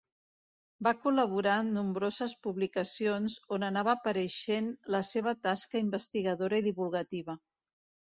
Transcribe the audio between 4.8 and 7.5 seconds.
la seva tasca investigadora i divulgativa.